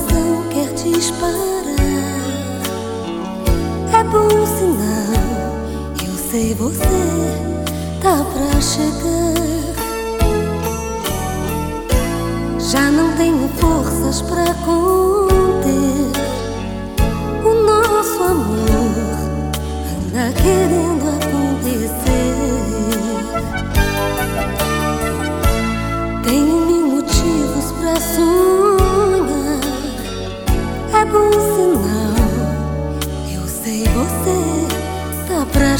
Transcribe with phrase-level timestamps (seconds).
[0.00, 1.34] coração quer disparar.
[3.92, 6.78] É bom sinal, eu sei você
[8.02, 9.30] tá pra chegar.
[12.58, 15.09] Já não tenho forças pra conter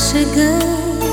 [0.02, 1.09] 是个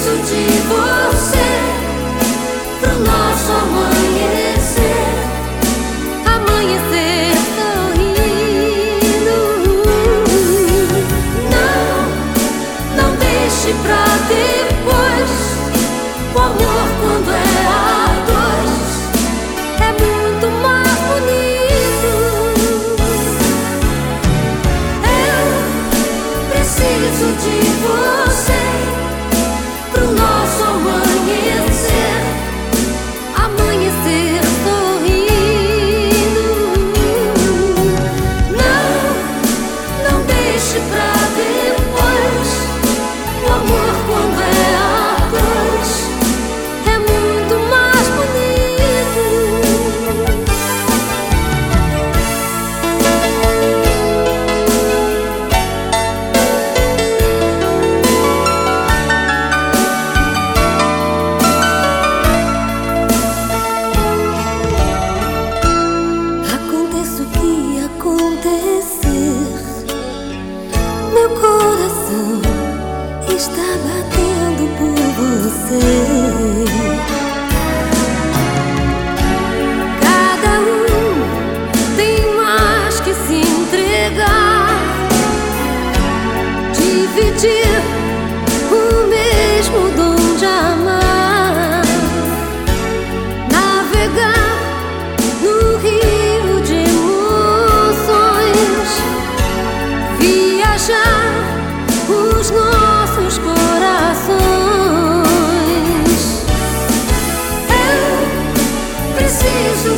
[0.00, 0.49] so Jesus.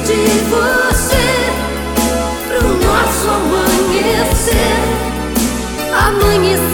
[0.04, 1.26] de você
[2.48, 4.50] pro nosso amanhecer.
[5.92, 6.71] Amanhecer.